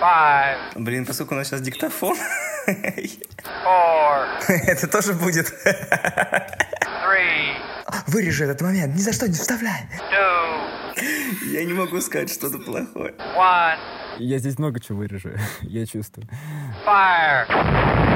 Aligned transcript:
five, 0.00 0.56
Блин, 0.76 1.06
поскольку 1.06 1.34
у 1.34 1.38
нас 1.38 1.46
сейчас 1.48 1.60
диктофон, 1.60 2.16
four, 2.66 4.26
это 4.48 4.86
тоже 4.88 5.12
будет. 5.14 5.52
three, 5.64 7.54
Вырежи 8.08 8.44
этот 8.44 8.60
момент, 8.62 8.94
ни 8.94 8.98
за 9.00 9.12
что 9.12 9.26
не 9.28 9.34
вставляй. 9.34 9.88
two, 10.10 11.52
Я 11.52 11.64
не 11.64 11.72
могу 11.72 12.00
сказать 12.00 12.32
что-то 12.32 12.58
плохое. 12.58 13.14
one, 13.36 13.78
Я 14.18 14.38
здесь 14.38 14.58
много 14.58 14.80
чего 14.80 14.98
вырежу, 14.98 15.30
я 15.62 15.86
чувствую. 15.86 16.26
fire. 16.86 18.15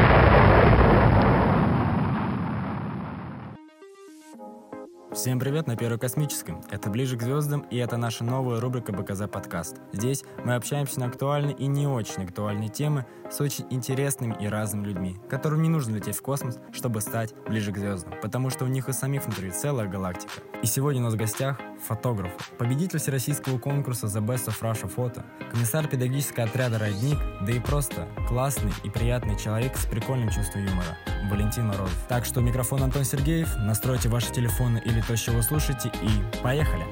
Всем 5.21 5.39
привет 5.39 5.66
на 5.66 5.77
Первой 5.77 5.98
Космическом. 5.98 6.64
Это 6.71 6.89
«Ближе 6.89 7.18
к 7.18 7.23
звездам» 7.23 7.61
и 7.70 7.77
это 7.77 7.98
наша 7.98 8.25
новая 8.25 8.59
рубрика 8.59 8.91
БКЗ 8.91 9.29
подкаст. 9.30 9.77
Здесь 9.93 10.25
мы 10.46 10.55
общаемся 10.55 10.98
на 10.98 11.09
актуальные 11.09 11.55
и 11.55 11.66
не 11.66 11.87
очень 11.87 12.25
актуальные 12.25 12.70
темы 12.70 13.05
с 13.30 13.38
очень 13.43 13.66
интересными 13.69 14.34
и 14.41 14.47
разными 14.47 14.87
людьми, 14.87 15.19
которым 15.28 15.61
не 15.61 15.69
нужно 15.69 15.97
лететь 15.97 16.16
в 16.16 16.23
космос, 16.23 16.59
чтобы 16.73 17.02
стать 17.02 17.34
ближе 17.47 17.70
к 17.70 17.77
звездам, 17.77 18.14
потому 18.23 18.48
что 18.48 18.64
у 18.64 18.69
них 18.69 18.88
и 18.88 18.95
самих 18.95 19.27
внутри 19.27 19.51
целая 19.51 19.87
галактика. 19.87 20.33
И 20.62 20.66
сегодня 20.66 21.02
у 21.02 21.05
нас 21.05 21.12
в 21.12 21.19
гостях 21.19 21.61
фотограф, 21.87 22.33
победитель 22.56 22.98
всероссийского 22.98 23.59
конкурса 23.59 24.06
The 24.06 24.25
Best 24.25 24.47
of 24.47 24.61
Russia 24.62 24.91
Photo, 24.91 25.23
комиссар 25.50 25.87
педагогического 25.87 26.47
отряда 26.47 26.78
«Родник», 26.78 27.19
да 27.42 27.52
и 27.52 27.61
просто 27.61 28.09
классный 28.27 28.73
и 28.84 28.89
приятный 28.91 29.39
человек 29.39 29.77
с 29.77 29.84
прикольным 29.84 30.30
чувством 30.30 30.64
юмора 30.64 30.97
Валентин 31.30 31.66
Морозов. 31.66 32.06
Так 32.09 32.25
что 32.25 32.41
микрофон 32.41 32.83
Антон 32.83 33.05
Сергеев, 33.05 33.56
настройте 33.59 34.09
ваши 34.09 34.33
телефоны 34.33 34.83
или 34.84 35.00
то, 35.10 35.16
что 35.16 35.32
вы 35.32 35.42
слушаете, 35.42 35.91
и 36.05 36.41
поехали! 36.41 36.87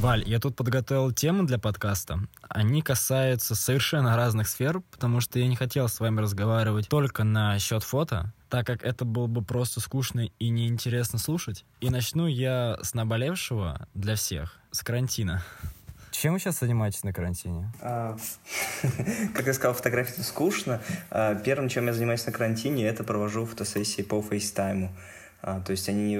Валь, 0.00 0.26
я 0.26 0.40
тут 0.40 0.56
подготовил 0.56 1.12
темы 1.12 1.44
для 1.44 1.58
подкаста. 1.58 2.20
Они 2.48 2.80
касаются 2.80 3.54
совершенно 3.54 4.16
разных 4.16 4.48
сфер, 4.48 4.80
потому 4.90 5.20
что 5.20 5.38
я 5.38 5.48
не 5.48 5.54
хотел 5.54 5.86
с 5.86 6.00
вами 6.00 6.20
разговаривать 6.20 6.88
только 6.88 7.24
на 7.24 7.58
счет 7.58 7.82
фото, 7.82 8.32
так 8.48 8.66
как 8.66 8.82
это 8.82 9.04
было 9.04 9.26
бы 9.26 9.42
просто 9.42 9.80
скучно 9.80 10.30
и 10.38 10.48
неинтересно 10.48 11.18
слушать. 11.18 11.66
И 11.82 11.90
начну 11.90 12.26
я 12.26 12.78
с 12.80 12.94
наболевшего 12.94 13.86
для 13.92 14.16
всех, 14.16 14.56
с 14.70 14.80
карантина. 14.80 15.44
Чем 16.22 16.34
вы 16.34 16.38
сейчас 16.38 16.60
занимаетесь 16.60 17.02
на 17.02 17.12
карантине? 17.12 17.72
А, 17.80 18.16
Как 19.34 19.44
я 19.44 19.52
сказал, 19.52 19.74
фотографии 19.74 20.20
скучно. 20.20 20.80
А, 21.10 21.34
Первым, 21.34 21.68
чем 21.68 21.86
я 21.86 21.92
занимаюсь 21.92 22.24
на 22.24 22.30
карантине, 22.30 22.86
это 22.86 23.02
провожу 23.02 23.44
фотосессии 23.44 24.02
по 24.02 24.22
фейстайму. 24.22 24.92
А, 25.42 25.60
То 25.60 25.72
есть 25.72 25.88
они 25.88 26.14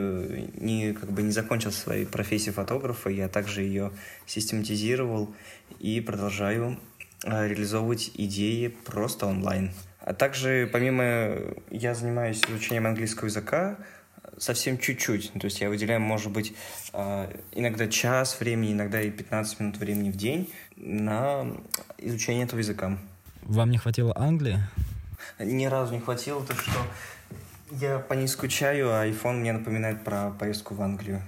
не, 0.57 0.93
как 0.93 1.13
бы 1.13 1.23
не 1.23 1.31
закончил 1.31 1.71
своей 1.71 2.05
профессии 2.05 2.51
фотографа, 2.51 3.11
я 3.11 3.29
также 3.29 3.63
ее 3.63 3.93
систематизировал 4.27 5.33
и 5.79 6.01
продолжаю 6.01 6.81
реализовывать 7.25 8.11
идеи 8.17 8.75
просто 8.85 9.27
онлайн. 9.27 9.71
А 10.01 10.15
также, 10.15 10.69
помимо, 10.73 11.37
я 11.71 11.95
занимаюсь 11.95 12.43
изучением 12.49 12.89
английского 12.89 13.29
языка, 13.29 13.79
совсем 14.39 14.79
чуть-чуть. 14.79 15.33
То 15.33 15.45
есть 15.45 15.61
я 15.61 15.69
выделяю, 15.69 16.01
может 16.01 16.33
быть, 16.33 16.55
а, 16.93 17.33
иногда 17.53 17.87
час 17.89 18.39
времени, 18.41 18.73
иногда 18.73 19.01
и 19.01 19.11
15 19.11 19.61
минут 19.61 19.77
времени 19.79 20.11
в 20.11 20.17
день 20.17 20.53
на 20.77 21.47
изучение 21.99 22.45
этого 22.45 22.61
языка. 22.61 22.99
Вам 23.43 23.71
не 23.71 23.79
хватило 23.79 24.13
Англии? 24.17 24.59
Ни 25.39 25.67
разу 25.67 25.95
не 25.95 26.01
хватило, 26.01 26.45
то 26.45 26.55
что 26.55 26.71
я 27.81 27.99
по 27.99 28.15
ней 28.15 28.29
скучаю, 28.29 28.93
а 28.93 29.07
iPhone 29.07 29.41
мне 29.41 29.53
напоминает 29.53 30.05
про 30.05 30.31
поездку 30.31 30.75
в 30.75 30.83
Англию. 30.83 31.23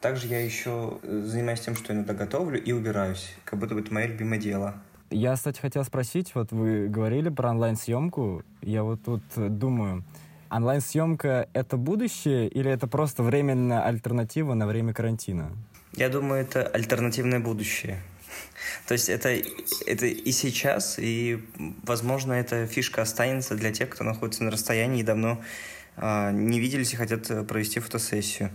Также 0.00 0.28
я 0.28 0.42
еще 0.42 0.98
э, 1.02 1.22
занимаюсь 1.26 1.60
тем, 1.60 1.76
что 1.76 1.92
иногда 1.92 2.14
готовлю 2.14 2.62
и 2.62 2.72
убираюсь, 2.72 3.34
как 3.44 3.58
будто 3.58 3.74
бы 3.74 3.80
это 3.80 3.92
мое 3.92 4.06
любимое 4.06 4.38
дело. 4.38 4.74
Я, 5.10 5.34
кстати, 5.34 5.60
хотел 5.60 5.84
спросить, 5.84 6.34
вот 6.34 6.52
вы 6.52 6.88
говорили 6.88 7.28
про 7.28 7.50
онлайн-съемку, 7.50 8.42
я 8.62 8.82
вот 8.82 9.02
тут 9.02 9.22
э, 9.36 9.48
думаю, 9.48 10.04
онлайн-съемка— 10.50 11.48
это 11.52 11.76
будущее 11.76 12.48
или 12.48 12.70
это 12.70 12.86
просто 12.86 13.22
временная 13.22 13.82
альтернатива 13.82 14.54
на 14.54 14.66
время 14.66 14.92
карантина? 14.92 15.52
Я 15.92 16.08
думаю, 16.08 16.42
это 16.42 16.66
альтернативное 16.66 17.40
будущее. 17.40 18.00
То 18.86 18.92
есть 18.92 19.08
это, 19.08 19.28
это 19.86 20.06
и 20.06 20.32
сейчас, 20.32 20.98
и, 20.98 21.44
возможно, 21.84 22.32
эта 22.32 22.66
фишка 22.66 23.02
останется 23.02 23.54
для 23.54 23.72
тех, 23.72 23.90
кто 23.90 24.04
находится 24.04 24.44
на 24.44 24.50
расстоянии 24.50 25.00
и 25.00 25.04
давно 25.04 25.40
а, 25.96 26.30
не 26.30 26.60
виделись 26.60 26.92
и 26.92 26.96
хотят 26.96 27.30
э, 27.30 27.44
провести 27.44 27.80
фотосессию. 27.80 28.50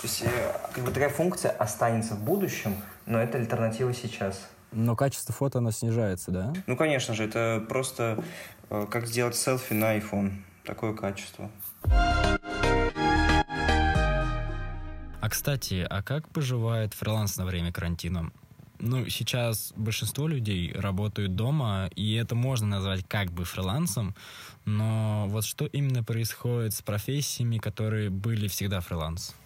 То 0.00 0.08
есть 0.08 0.22
э, 0.22 0.28
как 0.74 0.84
бы 0.84 0.90
такая 0.90 1.08
функция 1.08 1.50
останется 1.52 2.14
в 2.14 2.24
будущем, 2.24 2.76
но 3.06 3.20
это 3.22 3.38
альтернатива 3.38 3.94
сейчас. 3.94 4.48
Но 4.72 4.96
качество 4.96 5.34
фото, 5.34 5.58
оно 5.58 5.70
снижается, 5.70 6.30
да? 6.30 6.52
Ну, 6.66 6.76
конечно 6.76 7.14
же, 7.14 7.24
это 7.24 7.64
просто 7.68 8.22
э, 8.68 8.86
как 8.90 9.06
сделать 9.06 9.36
селфи 9.36 9.74
на 9.74 9.96
iPhone. 9.96 10.32
Такое 10.64 10.94
качество. 10.94 11.50
А, 15.20 15.28
кстати, 15.28 15.86
а 15.88 16.02
как 16.02 16.28
поживает 16.28 16.94
фриланс 16.94 17.36
на 17.36 17.44
время 17.44 17.72
карантина? 17.72 18.30
Ну, 18.78 19.08
сейчас 19.08 19.72
большинство 19.76 20.26
людей 20.26 20.72
работают 20.74 21.36
дома, 21.36 21.88
и 21.94 22.14
это 22.14 22.34
можно 22.34 22.66
назвать 22.66 23.04
как 23.06 23.30
бы 23.30 23.44
фрилансом, 23.44 24.16
но 24.64 25.26
вот 25.28 25.44
что 25.44 25.66
именно 25.66 26.02
происходит 26.02 26.74
с 26.74 26.82
профессиями, 26.82 27.58
которые 27.58 28.10
были 28.10 28.48
всегда 28.48 28.80
фриланс? 28.80 29.36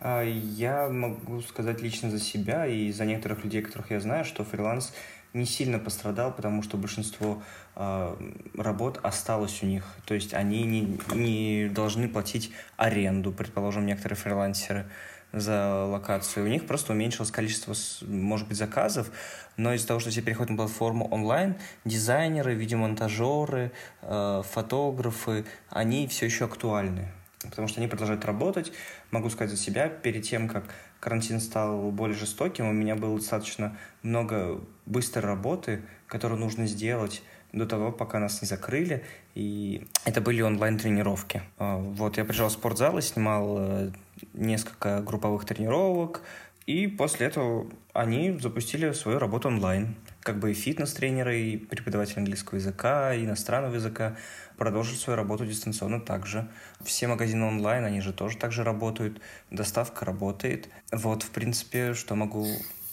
А, 0.00 0.22
Я 0.22 0.88
могу 0.88 1.42
сказать 1.42 1.82
лично 1.82 2.10
за 2.10 2.20
себя 2.20 2.66
и 2.66 2.92
за 2.92 3.04
некоторых 3.04 3.42
людей, 3.42 3.62
которых 3.62 3.90
я 3.90 4.00
знаю, 4.00 4.24
что 4.24 4.44
фриланс 4.44 4.94
не 5.34 5.44
сильно 5.44 5.78
пострадал, 5.78 6.32
потому 6.32 6.62
что 6.62 6.76
большинство 6.76 7.42
а, 7.74 8.18
работ 8.56 8.98
осталось 9.02 9.62
у 9.62 9.66
них. 9.66 9.84
То 10.04 10.14
есть 10.14 10.34
они 10.34 10.64
не, 10.64 10.98
не 11.14 11.68
должны 11.68 12.08
платить 12.08 12.52
аренду, 12.76 13.32
предположим, 13.32 13.86
некоторые 13.86 14.16
фрилансеры 14.16 14.86
за 15.32 15.84
локацию. 15.84 16.46
У 16.46 16.48
них 16.48 16.66
просто 16.66 16.92
уменьшилось 16.92 17.30
количество, 17.30 17.74
может 18.06 18.48
быть, 18.48 18.56
заказов, 18.56 19.10
но 19.56 19.74
из-за 19.74 19.88
того, 19.88 20.00
что 20.00 20.10
все 20.10 20.22
переходят 20.22 20.50
на 20.50 20.56
платформу 20.56 21.06
онлайн, 21.08 21.56
дизайнеры, 21.84 22.54
видеомонтажеры, 22.54 23.72
э, 24.02 24.42
фотографы, 24.50 25.44
они 25.68 26.06
все 26.08 26.26
еще 26.26 26.46
актуальны 26.46 27.12
потому 27.42 27.68
что 27.68 27.80
они 27.80 27.88
продолжают 27.88 28.24
работать. 28.24 28.72
Могу 29.10 29.30
сказать 29.30 29.50
за 29.50 29.56
себя, 29.56 29.88
перед 29.88 30.24
тем, 30.24 30.48
как 30.48 30.64
карантин 31.00 31.40
стал 31.40 31.90
более 31.90 32.16
жестоким, 32.16 32.68
у 32.68 32.72
меня 32.72 32.96
было 32.96 33.16
достаточно 33.16 33.76
много 34.02 34.60
быстрой 34.86 35.24
работы, 35.24 35.82
которую 36.06 36.40
нужно 36.40 36.66
сделать 36.66 37.22
до 37.52 37.66
того, 37.66 37.92
пока 37.92 38.18
нас 38.18 38.42
не 38.42 38.48
закрыли, 38.48 39.04
и 39.34 39.86
это 40.04 40.20
были 40.20 40.42
онлайн-тренировки. 40.42 41.42
А, 41.56 41.76
Вот, 41.76 42.18
я 42.18 42.24
приезжал 42.24 42.48
в 42.48 42.52
спортзал 42.52 42.98
и 42.98 43.02
снимал 43.02 43.56
э, 43.58 43.90
несколько 44.34 45.00
групповых 45.00 45.46
тренировок, 45.46 46.22
и 46.66 46.86
после 46.86 47.28
этого 47.28 47.66
они 47.94 48.38
запустили 48.38 48.92
свою 48.92 49.18
работу 49.18 49.48
онлайн. 49.48 49.96
Как 50.20 50.38
бы 50.38 50.50
и 50.50 50.54
фитнес-тренеры, 50.54 51.40
и 51.40 51.56
преподаватели 51.56 52.18
английского 52.18 52.58
языка, 52.58 53.14
и 53.14 53.24
иностранного 53.24 53.76
языка 53.76 54.16
продолжили 54.58 54.96
свою 54.96 55.16
работу 55.16 55.46
дистанционно 55.46 56.00
также. 56.00 56.48
Все 56.80 57.06
магазины 57.06 57.46
онлайн, 57.46 57.84
они 57.84 58.00
же 58.00 58.12
тоже 58.12 58.36
так 58.36 58.52
же 58.52 58.64
работают. 58.64 59.20
Доставка 59.50 60.04
работает. 60.04 60.68
Вот, 60.92 61.22
в 61.22 61.30
принципе, 61.30 61.94
что 61.94 62.14
могу 62.14 62.46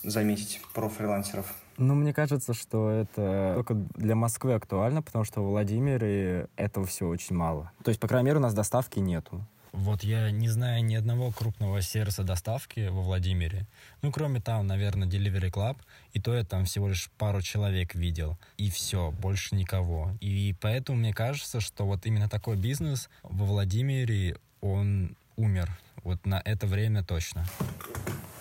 заметить 0.03 0.61
про 0.73 0.87
фрилансеров. 0.87 1.53
Ну, 1.77 1.93
мне 1.93 2.13
кажется, 2.13 2.53
что 2.53 2.89
это 2.89 3.51
только 3.55 3.73
для 3.73 4.15
Москвы 4.15 4.53
актуально, 4.53 5.01
потому 5.01 5.25
что 5.25 5.41
в 5.41 5.49
Владимире 5.49 6.47
этого 6.55 6.85
всего 6.85 7.09
очень 7.09 7.35
мало. 7.35 7.71
То 7.83 7.89
есть, 7.89 7.99
по 7.99 8.07
крайней 8.07 8.27
мере, 8.27 8.37
у 8.37 8.41
нас 8.41 8.53
доставки 8.53 8.99
нету. 8.99 9.45
Вот 9.75 10.03
я 10.03 10.31
не 10.31 10.47
знаю 10.47 10.85
ни 10.85 10.95
одного 10.95 11.31
крупного 11.31 11.81
сервиса 11.81 12.23
доставки 12.23 12.87
во 12.87 13.01
Владимире. 13.01 13.67
Ну, 14.01 14.11
кроме 14.11 14.39
там, 14.39 14.65
наверное, 14.67 15.07
Delivery 15.07 15.51
Club. 15.51 15.77
И 16.13 16.21
то 16.21 16.33
я 16.33 16.45
там 16.45 16.63
всего 16.63 16.87
лишь 16.87 17.09
пару 17.17 17.41
человек 17.41 17.93
видел. 17.93 18.37
И 18.57 18.69
все, 18.69 19.11
больше 19.11 19.53
никого. 19.55 20.11
И 20.21 20.55
поэтому 20.61 20.99
мне 20.99 21.13
кажется, 21.13 21.59
что 21.59 21.85
вот 21.85 22.05
именно 22.05 22.29
такой 22.29 22.55
бизнес 22.55 23.09
во 23.23 23.45
Владимире, 23.45 24.37
он 24.61 25.17
умер. 25.37 25.69
Вот 26.03 26.25
на 26.25 26.41
это 26.45 26.67
время 26.67 27.03
точно. 27.03 27.45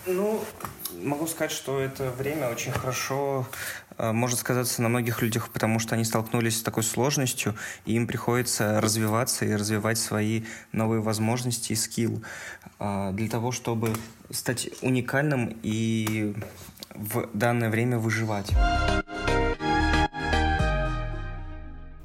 Ну, 0.06 0.44
могу 1.02 1.26
сказать, 1.26 1.50
что 1.50 1.80
это 1.80 2.10
время 2.10 2.50
очень 2.50 2.72
хорошо 2.72 3.46
э, 3.96 4.12
может 4.12 4.38
сказаться 4.38 4.82
на 4.82 4.90
многих 4.90 5.22
людях, 5.22 5.48
потому 5.48 5.78
что 5.78 5.94
они 5.94 6.04
столкнулись 6.04 6.58
с 6.58 6.62
такой 6.62 6.82
сложностью, 6.82 7.54
и 7.86 7.94
им 7.94 8.06
приходится 8.06 8.82
развиваться 8.82 9.46
и 9.46 9.54
развивать 9.54 9.96
свои 9.96 10.42
новые 10.72 11.00
возможности 11.00 11.72
и 11.72 11.76
скилл 11.76 12.22
э, 12.80 13.10
для 13.14 13.30
того, 13.30 13.50
чтобы 13.50 13.94
стать 14.30 14.68
уникальным 14.82 15.56
и 15.62 16.34
в 16.94 17.30
данное 17.32 17.70
время 17.70 17.98
выживать. 17.98 18.50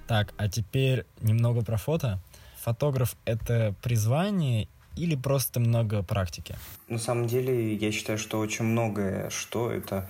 Так, 0.08 0.34
а 0.38 0.48
теперь 0.50 1.06
немного 1.22 1.64
про 1.64 1.78
фото. 1.78 2.20
Фотограф— 2.64 3.16
это 3.26 3.76
призвание 3.82 4.68
или 5.00 5.16
просто 5.16 5.60
много 5.60 6.04
практики? 6.04 6.56
На 6.88 7.00
самом 7.00 7.28
деле, 7.28 7.74
я 7.74 7.92
считаю, 7.92 8.18
что 8.18 8.40
очень 8.40 8.66
многое, 8.66 9.30
что 9.30 9.72
это 9.72 10.10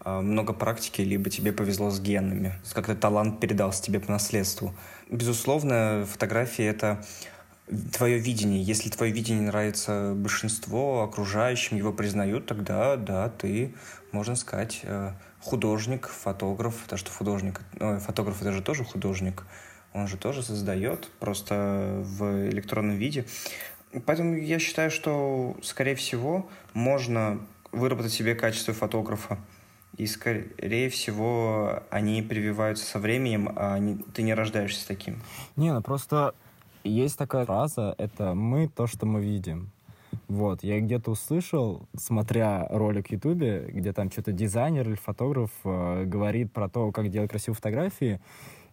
а, 0.00 0.22
много 0.22 0.52
практики, 0.52 1.02
либо 1.02 1.28
тебе 1.28 1.52
повезло 1.52 1.90
с 1.90 2.00
генами, 2.00 2.54
как-то 2.72 2.94
талант 2.94 3.40
передался 3.40 3.82
тебе 3.82 4.00
по 4.00 4.10
наследству. 4.10 4.74
Безусловно, 5.10 6.06
фотографии— 6.10 6.64
это 6.66 7.04
твое 7.92 8.18
видение. 8.18 8.62
Если 8.62 8.88
твое 8.88 9.12
видение 9.12 9.42
нравится 9.42 10.14
большинству 10.16 11.00
окружающим, 11.00 11.76
его 11.76 11.92
признают, 11.92 12.46
тогда, 12.46 12.96
да, 12.96 13.28
ты, 13.28 13.74
можно 14.12 14.36
сказать, 14.36 14.80
э, 14.82 15.12
художник, 15.40 16.08
фотограф, 16.08 16.76
потому 16.82 16.98
что 16.98 17.10
художник, 17.10 17.60
ну, 17.78 17.98
фотограф 18.00 18.40
это 18.40 18.52
же 18.52 18.62
тоже 18.62 18.84
художник, 18.84 19.44
он 19.92 20.06
же 20.06 20.16
тоже 20.16 20.42
создает, 20.42 21.10
просто 21.18 22.02
в 22.04 22.48
электронном 22.48 22.96
виде. 22.96 23.26
Поэтому 24.06 24.36
я 24.36 24.58
считаю, 24.58 24.90
что, 24.90 25.56
скорее 25.62 25.94
всего, 25.94 26.48
можно 26.74 27.40
выработать 27.72 28.12
себе 28.12 28.34
качество 28.34 28.72
фотографа. 28.72 29.38
И, 29.96 30.06
скорее 30.06 30.88
всего, 30.88 31.82
они 31.90 32.22
прививаются 32.22 32.84
со 32.84 32.98
временем, 32.98 33.52
а 33.56 33.78
не, 33.78 33.96
ты 34.14 34.22
не 34.22 34.34
рождаешься 34.34 34.86
таким. 34.86 35.20
Не, 35.56 35.72
ну 35.74 35.82
просто 35.82 36.34
есть 36.84 37.18
такая 37.18 37.44
фраза, 37.44 37.94
это 37.98 38.34
«мы 38.34 38.68
то, 38.68 38.86
что 38.86 39.06
мы 39.06 39.20
видим». 39.20 39.70
Вот, 40.28 40.62
я 40.62 40.80
где-то 40.80 41.10
услышал, 41.10 41.88
смотря 41.96 42.66
ролик 42.70 43.08
в 43.08 43.12
Ютубе, 43.12 43.68
где 43.68 43.92
там 43.92 44.10
что-то 44.10 44.30
дизайнер 44.30 44.88
или 44.88 44.94
фотограф 44.94 45.50
э, 45.64 46.04
говорит 46.04 46.52
про 46.52 46.68
то, 46.68 46.92
как 46.92 47.10
делать 47.10 47.30
красивые 47.30 47.56
фотографии, 47.56 48.20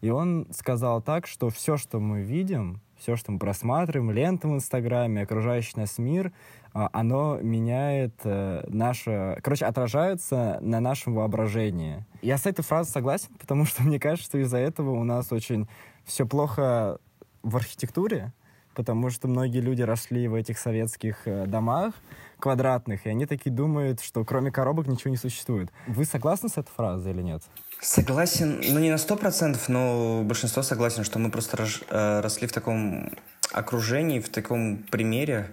и 0.02 0.10
он 0.10 0.48
сказал 0.52 1.02
так, 1.02 1.28
что 1.28 1.50
все, 1.50 1.78
что 1.78 2.00
мы 2.00 2.22
видим, 2.22 2.82
все, 2.98 3.16
что 3.16 3.32
мы 3.32 3.40
просматриваем, 3.40 4.12
ленты 4.12 4.48
в 4.48 4.54
Инстаграме, 4.54 5.24
окружающий 5.24 5.80
нас 5.80 5.98
мир, 5.98 6.32
э, 6.74 6.88
оно 6.92 7.40
меняет 7.42 8.14
э, 8.24 8.64
наше... 8.68 9.38
Короче, 9.44 9.66
отражается 9.66 10.60
на 10.62 10.80
нашем 10.80 11.14
воображении. 11.14 12.06
Я 12.22 12.38
с 12.38 12.46
этой 12.46 12.64
фразой 12.64 12.92
согласен, 12.92 13.30
потому 13.40 13.66
что 13.66 13.84
мне 13.84 14.00
кажется, 14.00 14.30
что 14.30 14.38
из-за 14.40 14.58
этого 14.58 14.92
у 14.92 15.04
нас 15.04 15.32
очень 15.32 15.68
все 16.06 16.26
плохо 16.26 17.00
в 17.44 17.56
архитектуре, 17.56 18.34
потому 18.78 19.10
что 19.10 19.28
многие 19.28 19.60
люди 19.60 19.82
росли 19.82 20.28
в 20.28 20.36
этих 20.36 20.60
советских 20.60 21.16
э, 21.26 21.48
домах 21.48 21.96
квадратных, 22.40 23.08
и 23.08 23.10
они 23.10 23.26
такие 23.26 23.50
думают, 23.50 24.02
что 24.02 24.24
кроме 24.24 24.52
коробок 24.52 24.86
ничего 24.86 25.10
не 25.10 25.18
существует. 25.18 25.72
Вы 25.88 26.06
согласны 26.06 26.48
с 26.48 26.58
этой 26.58 26.70
фразой 26.70 27.12
или 27.12 27.24
нет? 27.24 27.42
Согласен, 27.82 28.62
ну 28.70 28.80
не 28.80 28.92
на 28.92 29.00
сто 29.00 29.16
процентов, 29.18 29.68
но 29.68 30.22
большинство 30.24 30.62
согласен, 30.62 31.04
что 31.04 31.18
мы 31.18 31.32
просто 31.32 31.66
э, 31.90 32.20
росли 32.22 32.48
в 32.48 32.54
таком 32.54 33.10
окружении, 33.52 34.20
в 34.20 34.30
таком 34.30 34.78
примере, 34.92 35.50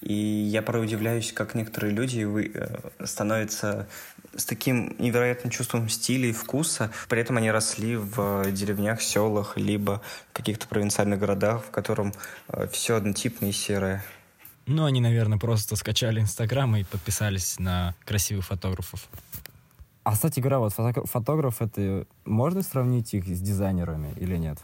и 0.00 0.14
я 0.14 0.62
порой 0.62 0.84
удивляюсь, 0.84 1.32
как 1.32 1.54
некоторые 1.54 1.92
люди 1.92 2.24
вы, 2.24 2.50
э, 2.52 3.04
становятся 3.04 3.88
с 4.36 4.44
таким 4.44 4.94
невероятным 4.98 5.50
чувством 5.50 5.88
стиля 5.88 6.28
и 6.28 6.32
вкуса. 6.32 6.90
При 7.08 7.20
этом 7.20 7.38
они 7.38 7.50
росли 7.50 7.96
в 7.96 8.50
деревнях, 8.52 9.00
селах, 9.00 9.56
либо 9.56 10.02
каких-то 10.32 10.68
провинциальных 10.68 11.18
городах, 11.18 11.64
в 11.64 11.70
котором 11.70 12.12
э, 12.48 12.68
все 12.70 12.96
однотипное 12.96 13.50
и 13.50 13.52
серое. 13.52 14.04
Ну, 14.66 14.84
они, 14.84 15.00
наверное, 15.00 15.38
просто 15.38 15.76
скачали 15.76 16.20
Инстаграм 16.20 16.76
и 16.76 16.84
подписались 16.84 17.58
на 17.58 17.94
красивых 18.04 18.46
фотографов. 18.46 19.08
А, 20.02 20.12
кстати 20.12 20.40
говоря, 20.40 20.58
вот 20.58 20.72
фотограф, 20.72 21.62
это 21.62 22.06
можно 22.24 22.62
сравнить 22.62 23.14
их 23.14 23.26
с 23.26 23.40
дизайнерами 23.40 24.12
или 24.16 24.36
нет? 24.36 24.58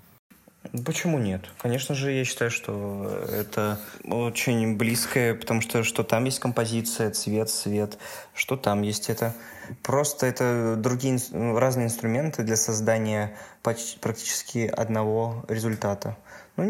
Почему 0.86 1.18
нет? 1.18 1.42
Конечно 1.60 1.94
же, 1.94 2.12
я 2.12 2.24
считаю, 2.24 2.50
что 2.50 3.06
это 3.30 3.78
очень 4.04 4.78
близкое, 4.78 5.34
потому 5.34 5.60
что 5.60 5.84
что 5.84 6.02
там 6.02 6.24
есть 6.24 6.38
композиция, 6.38 7.10
цвет, 7.10 7.50
свет, 7.50 7.98
что 8.32 8.56
там 8.56 8.80
есть 8.80 9.10
это. 9.10 9.34
Просто 9.82 10.24
это 10.24 10.76
другие 10.78 11.20
разные 11.32 11.86
инструменты 11.86 12.42
для 12.42 12.56
создания 12.56 13.36
почти, 13.62 13.98
практически 13.98 14.60
одного 14.66 15.44
результата. 15.46 16.16
Ну, 16.56 16.64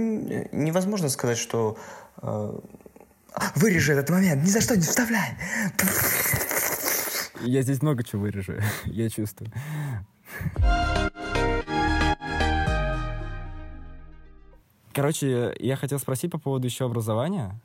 невозможно 0.51 1.09
сказать, 1.09 1.39
что 1.39 1.79
э, 2.23 2.59
вырежи 3.55 3.93
этот 3.93 4.11
момент, 4.11 4.43
ни 4.43 4.49
за 4.49 4.61
что 4.61 4.77
не 4.77 4.83
вставляй. 4.83 5.39
Я 7.41 7.63
здесь 7.63 7.83
много 7.83 8.03
чего 8.03 8.23
вырежу, 8.23 8.55
я 8.85 9.09
чувствую. 9.09 9.53
Короче, 14.95 15.55
я 15.59 15.77
хотел 15.77 15.99
спросить 15.99 16.31
по 16.31 16.39
поводу 16.39 16.67
еще 16.67 16.85
образования, 16.85 17.59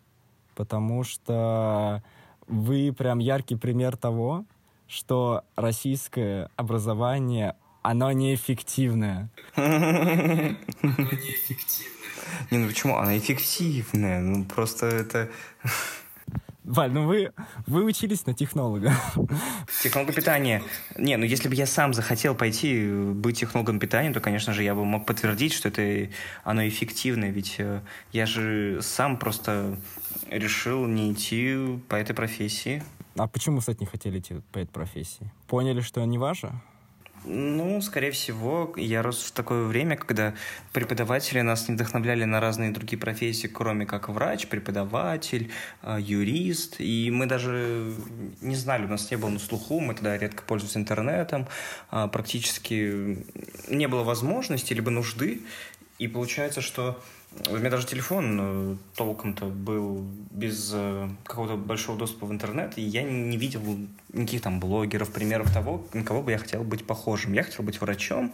потому 0.55 1.03
что 1.03 2.01
вы 2.47 2.93
прям 2.97 3.19
яркий 3.19 3.55
пример 3.55 3.97
того, 3.97 4.45
что 4.87 5.43
российское 5.55 6.49
образование, 6.55 7.55
оно 7.81 8.11
неэффективное. 8.11 9.29
Не, 12.51 12.57
ну 12.57 12.67
почему? 12.67 12.97
Оно 12.97 13.17
эффективное. 13.17 14.21
Ну 14.21 14.45
просто 14.45 14.85
это... 14.87 15.29
Валь, 16.67 16.91
ну 16.91 17.05
вы, 17.05 17.31
вы 17.65 17.85
учились 17.85 18.25
на 18.25 18.33
технолога. 18.33 18.93
Технолога 19.81 20.11
питания. 20.11 20.61
Не, 20.97 21.15
ну 21.15 21.23
если 21.23 21.47
бы 21.47 21.55
я 21.55 21.65
сам 21.65 21.93
захотел 21.93 22.35
пойти 22.35 22.81
э, 22.83 23.11
быть 23.13 23.39
технологом 23.39 23.79
питания, 23.79 24.11
то, 24.11 24.19
конечно 24.19 24.51
же, 24.51 24.63
я 24.63 24.75
бы 24.75 24.83
мог 24.83 25.05
подтвердить, 25.05 25.53
что 25.53 25.69
это 25.69 26.11
оно 26.43 26.67
эффективное, 26.67 27.29
ведь 27.29 27.55
э, 27.59 27.79
я 28.11 28.25
же 28.25 28.79
сам 28.81 29.15
просто 29.15 29.77
решил 30.29 30.85
не 30.87 31.13
идти 31.13 31.79
по 31.87 31.95
этой 31.95 32.13
профессии. 32.13 32.83
А 33.15 33.27
почему, 33.27 33.59
кстати, 33.61 33.79
не 33.79 33.85
хотели 33.85 34.19
идти 34.19 34.35
по 34.51 34.59
этой 34.59 34.71
профессии? 34.71 35.31
Поняли, 35.47 35.79
что 35.79 36.03
не 36.03 36.17
ваше? 36.17 36.51
Ну, 37.29 37.81
скорее 37.81 38.11
всего, 38.11 38.73
я 38.77 39.01
рос 39.01 39.21
в 39.21 39.31
такое 39.33 39.65
время, 39.65 39.97
когда 39.97 40.33
преподаватели 40.71 41.41
нас 41.41 41.67
не 41.67 41.75
вдохновляли 41.75 42.23
на 42.23 42.39
разные 42.39 42.71
другие 42.71 42.97
профессии, 42.97 43.47
кроме 43.47 43.85
как 43.85 44.07
врач, 44.07 44.47
преподаватель, 44.47 45.51
а, 45.81 45.99
юрист. 45.99 46.75
И 46.79 47.11
мы 47.11 47.25
даже 47.25 47.93
не 48.39 48.55
знали, 48.55 48.85
у 48.85 48.87
нас 48.87 49.11
не 49.11 49.17
было 49.17 49.29
на 49.29 49.39
слуху, 49.39 49.81
мы 49.81 49.93
тогда 49.93 50.17
редко 50.17 50.41
пользовались 50.43 50.77
интернетом, 50.77 51.47
а, 51.89 52.07
практически 52.07 53.25
не 53.67 53.87
было 53.89 54.03
возможности 54.03 54.73
либо 54.73 54.89
нужды. 54.89 55.41
И 55.99 56.07
получается, 56.07 56.61
что 56.61 57.03
у 57.49 57.57
меня 57.57 57.69
даже 57.69 57.85
телефон 57.85 58.37
э, 58.39 58.75
толком-то 58.95 59.45
был 59.45 60.05
без 60.31 60.71
э, 60.73 61.09
какого-то 61.23 61.55
большого 61.55 61.97
доступа 61.97 62.25
в 62.25 62.31
интернет, 62.31 62.77
и 62.77 62.81
я 62.81 63.03
не 63.03 63.37
видел 63.37 63.61
никаких 64.13 64.41
там 64.41 64.59
блогеров, 64.59 65.11
примеров 65.11 65.51
того, 65.53 65.85
на 65.93 66.03
кого 66.03 66.21
бы 66.21 66.31
я 66.31 66.37
хотел 66.37 66.63
быть 66.63 66.85
похожим. 66.85 67.33
Я 67.33 67.43
хотел 67.43 67.63
быть 67.63 67.79
врачом, 67.81 68.33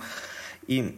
и 0.67 0.97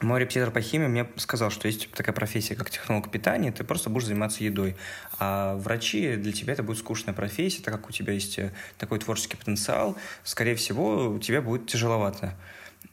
мой 0.00 0.20
репетитор 0.20 0.50
по 0.50 0.60
химии 0.60 0.88
мне 0.88 1.06
сказал, 1.16 1.50
что 1.50 1.68
есть 1.68 1.90
такая 1.92 2.14
профессия, 2.14 2.54
как 2.54 2.68
технолог 2.68 3.10
питания, 3.10 3.50
ты 3.50 3.64
просто 3.64 3.88
будешь 3.88 4.06
заниматься 4.06 4.44
едой. 4.44 4.76
А 5.18 5.56
врачи, 5.56 6.16
для 6.16 6.32
тебя 6.32 6.52
это 6.52 6.62
будет 6.62 6.78
скучная 6.78 7.14
профессия, 7.14 7.62
так 7.62 7.74
как 7.74 7.88
у 7.88 7.92
тебя 7.92 8.12
есть 8.12 8.38
э, 8.38 8.52
такой 8.78 8.98
творческий 8.98 9.36
потенциал, 9.36 9.96
скорее 10.22 10.54
всего, 10.54 11.18
тебе 11.18 11.40
будет 11.40 11.66
тяжеловато 11.66 12.34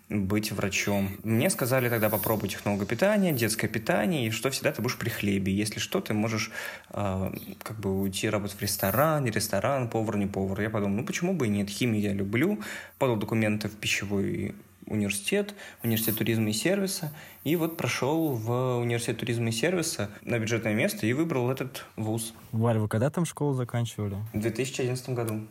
быть 0.10 0.52
врачом. 0.52 1.10
Мне 1.24 1.50
сказали 1.50 1.90
тогда 1.90 2.10
попробуй 2.10 2.50
технолога 2.50 2.86
питания, 2.86 3.32
детское 3.32 3.68
питание, 3.68 4.28
и 4.28 4.32
что 4.32 4.50
всегда 4.50 4.72
ты 4.72 4.82
будешь 4.82 4.98
при 4.98 5.10
хлебе. 5.10 5.54
Если 5.54 5.80
что, 5.80 6.02
ты 6.02 6.14
можешь 6.14 6.52
э, 6.90 7.32
как 7.64 7.80
бы 7.80 8.02
уйти 8.02 8.30
работать 8.30 8.58
в 8.58 8.62
ресторан, 8.62 9.24
не 9.24 9.32
ресторан, 9.32 9.90
повар, 9.90 10.18
не 10.18 10.28
повар. 10.28 10.62
Я 10.62 10.70
подумал, 10.70 10.98
ну 10.98 11.06
почему 11.06 11.34
бы 11.34 11.48
и 11.48 11.50
нет, 11.50 11.70
химию 11.70 12.02
я 12.02 12.14
люблю. 12.14 12.60
Подал 12.98 13.16
документы 13.16 13.70
в 13.70 13.76
пищевой 13.76 14.56
университет, 14.86 15.56
университет 15.84 16.18
туризма 16.18 16.50
и 16.50 16.54
сервиса, 16.54 17.12
и 17.44 17.56
вот 17.56 17.78
прошел 17.78 18.34
в 18.34 18.78
университет 18.80 19.18
туризма 19.18 19.50
и 19.50 19.52
сервиса 19.52 20.10
на 20.24 20.40
бюджетное 20.40 20.74
место 20.74 21.06
и 21.08 21.14
выбрал 21.14 21.50
этот 21.50 21.86
вуз. 21.96 22.34
Валь, 22.52 22.78
вы 22.78 22.88
когда 22.88 23.10
там 23.10 23.26
школу 23.26 23.54
заканчивали? 23.54 24.18
В 24.34 24.40
2011 24.40 25.10
году. 25.10 25.48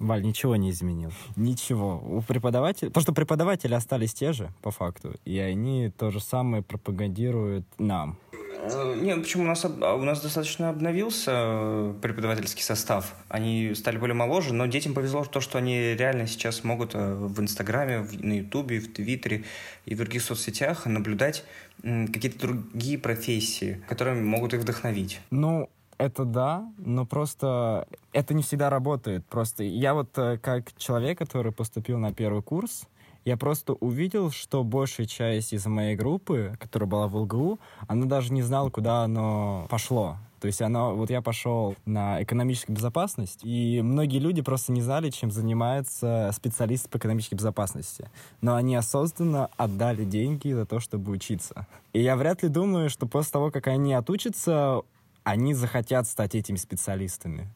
Валь, 0.00 0.22
ничего 0.22 0.56
не 0.56 0.70
изменил. 0.70 1.12
Ничего. 1.36 2.02
У 2.04 2.22
преподавателей... 2.22 2.88
Потому 2.90 3.02
что 3.02 3.12
преподаватели 3.12 3.74
остались 3.74 4.14
те 4.14 4.32
же, 4.32 4.50
по 4.62 4.70
факту. 4.70 5.14
И 5.26 5.38
они 5.38 5.90
то 5.90 6.10
же 6.10 6.20
самое 6.20 6.62
пропагандируют 6.62 7.66
нам. 7.78 8.18
Э, 8.62 8.96
нет, 8.98 9.22
почему 9.22 9.44
у 9.44 9.46
нас, 9.46 9.62
у 9.64 10.02
нас 10.02 10.22
достаточно 10.22 10.70
обновился 10.70 11.32
э, 11.34 11.94
преподавательский 12.00 12.62
состав. 12.62 13.14
Они 13.28 13.74
стали 13.74 13.98
более 13.98 14.14
моложе, 14.14 14.54
но 14.54 14.66
детям 14.66 14.94
повезло 14.94 15.24
то, 15.24 15.40
что 15.40 15.58
они 15.58 15.94
реально 15.94 16.26
сейчас 16.26 16.64
могут 16.64 16.94
э, 16.94 17.14
в 17.14 17.38
Инстаграме, 17.38 18.06
на 18.20 18.38
Ютубе, 18.38 18.80
в 18.80 18.92
Твиттере 18.92 19.44
и 19.84 19.94
в 19.94 19.98
других 19.98 20.22
соцсетях 20.22 20.86
наблюдать 20.86 21.44
какие-то 21.82 22.38
другие 22.38 22.98
профессии, 22.98 23.82
которые 23.88 24.20
могут 24.20 24.54
их 24.54 24.60
вдохновить. 24.60 25.20
Ну, 25.30 25.68
это 26.00 26.24
да, 26.24 26.72
но 26.78 27.04
просто 27.04 27.86
это 28.12 28.32
не 28.32 28.42
всегда 28.42 28.70
работает. 28.70 29.24
Просто 29.26 29.64
я 29.64 29.92
вот 29.92 30.16
э, 30.16 30.38
как 30.38 30.74
человек, 30.78 31.18
который 31.18 31.52
поступил 31.52 31.98
на 31.98 32.12
первый 32.12 32.42
курс, 32.42 32.88
я 33.26 33.36
просто 33.36 33.74
увидел, 33.74 34.30
что 34.30 34.64
большая 34.64 35.06
часть 35.06 35.52
из 35.52 35.66
моей 35.66 35.94
группы, 35.96 36.56
которая 36.58 36.88
была 36.88 37.06
в 37.06 37.16
ЛГУ, 37.16 37.60
она 37.86 38.06
даже 38.06 38.32
не 38.32 38.40
знала, 38.40 38.70
куда 38.70 39.02
оно 39.02 39.66
пошло. 39.68 40.16
То 40.40 40.46
есть 40.46 40.62
оно, 40.62 40.94
вот 40.94 41.10
я 41.10 41.20
пошел 41.20 41.76
на 41.84 42.22
экономическую 42.22 42.74
безопасность, 42.74 43.40
и 43.42 43.82
многие 43.82 44.20
люди 44.20 44.40
просто 44.40 44.72
не 44.72 44.80
знали, 44.80 45.10
чем 45.10 45.30
занимается 45.30 46.30
специалист 46.34 46.88
по 46.88 46.96
экономической 46.96 47.34
безопасности. 47.34 48.10
Но 48.40 48.54
они 48.54 48.74
осознанно 48.74 49.50
отдали 49.58 50.04
деньги 50.04 50.50
за 50.50 50.64
то, 50.64 50.80
чтобы 50.80 51.12
учиться. 51.12 51.66
И 51.92 52.00
я 52.00 52.16
вряд 52.16 52.42
ли 52.42 52.48
думаю, 52.48 52.88
что 52.88 53.06
после 53.06 53.32
того, 53.32 53.50
как 53.50 53.66
они 53.66 53.92
отучатся, 53.92 54.80
они 55.24 55.54
захотят 55.54 56.06
стать 56.06 56.34
этими 56.34 56.56
специалистами. 56.56 57.48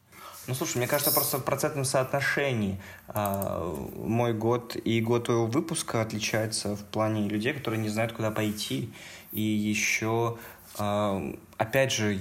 Ну, 0.47 0.53
слушай, 0.53 0.77
мне 0.77 0.87
кажется, 0.87 1.11
просто 1.11 1.39
в 1.39 1.43
процентном 1.43 1.85
соотношении 1.85 2.79
э, 3.07 3.75
мой 3.95 4.33
год 4.33 4.75
и 4.75 5.01
год 5.01 5.25
твоего 5.25 5.47
выпуска 5.47 6.01
отличается 6.01 6.75
в 6.75 6.83
плане 6.85 7.27
людей, 7.27 7.53
которые 7.53 7.81
не 7.81 7.89
знают, 7.89 8.13
куда 8.13 8.29
пойти. 8.29 8.93
И 9.31 9.41
еще, 9.41 10.37
э, 10.77 11.35
опять 11.57 11.91
же, 11.91 12.19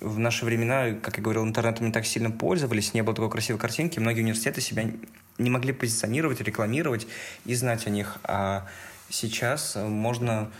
в 0.00 0.18
наши 0.18 0.44
времена, 0.44 0.92
как 1.00 1.16
я 1.16 1.22
говорил, 1.22 1.44
интернетом 1.44 1.86
не 1.86 1.92
так 1.92 2.04
сильно 2.04 2.30
пользовались, 2.30 2.92
не 2.92 3.02
было 3.02 3.14
такой 3.14 3.30
красивой 3.30 3.58
картинки, 3.58 3.98
многие 3.98 4.20
университеты 4.20 4.60
себя 4.60 4.90
не 5.38 5.50
могли 5.50 5.72
позиционировать, 5.72 6.40
рекламировать 6.40 7.06
и 7.46 7.54
знать 7.54 7.86
о 7.86 7.90
них. 7.90 8.18
А 8.24 8.68
сейчас 9.08 9.76
можно 9.76 10.50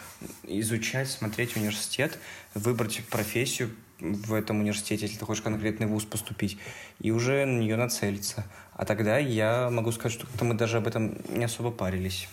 изучать, 0.44 1.10
смотреть 1.10 1.56
университет, 1.56 2.18
выбрать 2.54 3.02
профессию, 3.10 3.70
в 4.02 4.34
этом 4.34 4.60
университете, 4.60 5.06
если 5.06 5.18
ты 5.18 5.24
хочешь 5.24 5.42
конкретный 5.42 5.86
вуз 5.86 6.04
поступить, 6.04 6.58
и 6.98 7.10
уже 7.10 7.44
на 7.46 7.60
нее 7.60 7.76
нацелиться. 7.76 8.44
А 8.74 8.84
тогда 8.84 9.18
я 9.18 9.70
могу 9.70 9.92
сказать, 9.92 10.12
что 10.12 10.26
как-то 10.26 10.44
мы 10.44 10.54
даже 10.54 10.78
об 10.78 10.86
этом 10.86 11.16
не 11.28 11.44
особо 11.44 11.70
парились. 11.70 12.28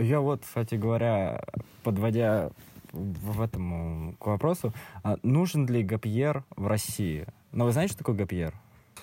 Я 0.00 0.20
вот, 0.20 0.42
кстати 0.42 0.74
говоря, 0.74 1.42
подводя 1.82 2.50
в 2.92 3.40
этом 3.40 4.16
к 4.18 4.26
вопросу, 4.26 4.72
а 5.02 5.16
нужен 5.22 5.66
ли 5.66 5.82
ГПР 5.82 6.44
в 6.56 6.66
России? 6.66 7.26
Но 7.52 7.64
вы 7.64 7.72
знаете, 7.72 7.94
что 7.94 8.04
такое 8.04 8.16
ГПР? 8.16 8.54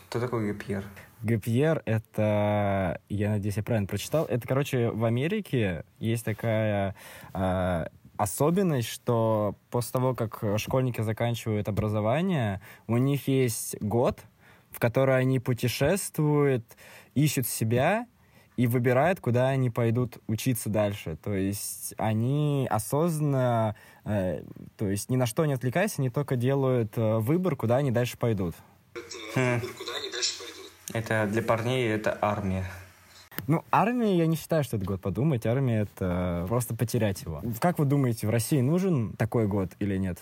Кто 0.09 0.19
такой 0.19 0.53
ГПР? 0.53 0.83
ГПР— 1.23 1.81
это, 1.85 3.01
я 3.09 3.31
надеюсь, 3.31 3.57
я 3.57 3.63
правильно 3.63 3.87
прочитал, 3.87 4.25
это, 4.25 4.47
короче, 4.47 4.91
в 4.91 5.03
Америке 5.03 5.83
есть 5.99 6.23
такая 6.23 6.95
а, 7.33 7.89
особенность, 8.17 8.89
что 8.89 9.55
после 9.69 9.91
того, 9.93 10.15
как 10.15 10.43
школьники 10.57 11.01
заканчивают 11.01 11.67
образование, 11.67 12.61
у 12.87 12.97
них 12.97 13.27
есть 13.27 13.75
год, 13.81 14.19
в 14.71 14.79
который 14.79 15.17
они 15.17 15.39
путешествуют, 15.39 16.63
ищут 17.15 17.47
себя 17.47 18.07
и 18.57 18.65
выбирают, 18.67 19.19
куда 19.19 19.49
они 19.49 19.69
пойдут 19.69 20.17
учиться 20.27 20.69
дальше. 20.69 21.17
То 21.23 21.33
есть 21.33 21.93
они 21.97 22.67
осознанно, 22.69 23.75
э, 24.03 24.43
то 24.77 24.89
есть 24.89 25.09
ни 25.09 25.15
на 25.15 25.27
что 25.27 25.45
не 25.45 25.53
отвлекаясь, 25.53 25.99
они 25.99 26.09
только 26.09 26.35
делают 26.35 26.97
э, 26.97 27.17
выбор, 27.17 27.55
куда 27.55 27.77
они 27.77 27.91
дальше 27.91 28.17
пойдут. 28.17 28.55
Хм. 29.35 29.61
Это 30.93 31.27
для 31.27 31.43
парней 31.43 31.87
это 31.87 32.17
армия. 32.19 32.65
Ну, 33.47 33.63
армия, 33.71 34.17
я 34.17 34.27
не 34.27 34.35
считаю, 34.35 34.65
что 34.65 34.75
это 34.75 34.85
год 34.85 35.01
подумать. 35.01 35.45
Армия— 35.45 35.81
это 35.95 36.45
просто 36.49 36.75
потерять 36.75 37.21
его. 37.21 37.41
Как 37.59 37.79
вы 37.79 37.85
думаете, 37.85 38.27
в 38.27 38.29
России 38.29 38.59
нужен 38.59 39.13
такой 39.13 39.47
год 39.47 39.71
или 39.79 39.95
нет? 39.95 40.19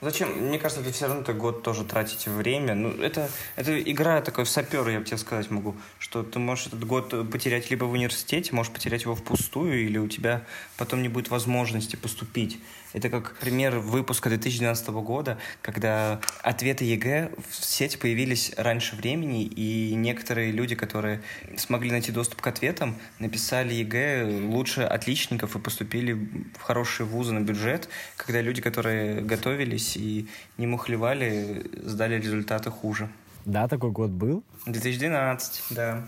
Зачем? 0.00 0.30
Мне 0.30 0.58
кажется, 0.60 0.84
ты 0.84 0.92
все 0.92 1.08
равно 1.08 1.24
ты 1.24 1.32
год 1.32 1.62
тоже 1.64 1.84
тратите 1.84 2.30
время. 2.30 2.74
Ну, 2.74 2.90
это, 2.90 3.28
это 3.56 3.80
игра 3.80 4.20
такой 4.20 4.46
сапер, 4.46 4.88
я 4.88 5.00
бы 5.00 5.04
тебе 5.04 5.18
сказать 5.18 5.50
могу, 5.50 5.74
что 5.98 6.22
ты 6.22 6.38
можешь 6.38 6.68
этот 6.68 6.84
год 6.84 7.30
потерять 7.30 7.68
либо 7.70 7.84
в 7.84 7.92
университете, 7.92 8.54
можешь 8.54 8.72
потерять 8.72 9.02
его 9.02 9.16
впустую, 9.16 9.84
или 9.84 9.98
у 9.98 10.06
тебя 10.06 10.44
потом 10.76 11.02
не 11.02 11.08
будет 11.08 11.30
возможности 11.30 11.96
поступить. 11.96 12.60
Это 12.92 13.10
как 13.10 13.36
пример 13.36 13.78
выпуска 13.78 14.28
2012 14.28 14.88
года, 14.88 15.38
когда 15.60 16.20
ответы 16.42 16.84
ЕГЭ 16.84 17.32
в 17.50 17.64
сети 17.64 17.96
появились 17.96 18.52
раньше 18.56 18.96
времени, 18.96 19.44
и 19.44 19.94
некоторые 19.94 20.52
люди, 20.52 20.74
которые 20.74 21.20
смогли 21.56 21.90
найти 21.90 22.12
доступ 22.12 22.40
к 22.40 22.46
ответам, 22.46 22.96
написали 23.18 23.74
ЕГЭ 23.74 24.46
лучше 24.46 24.82
отличников 24.82 25.54
и 25.56 25.58
поступили 25.58 26.12
в 26.58 26.62
хорошие 26.62 27.06
вузы 27.06 27.32
на 27.32 27.40
бюджет, 27.40 27.88
когда 28.16 28.40
люди, 28.40 28.62
которые 28.62 29.20
готовились 29.20 29.96
и 29.96 30.28
не 30.56 30.66
мухлевали, 30.66 31.70
сдали 31.82 32.14
результаты 32.14 32.70
хуже. 32.70 33.10
Да, 33.44 33.68
такой 33.68 33.90
год 33.90 34.10
был? 34.10 34.42
2012, 34.66 35.62
да. 35.70 36.06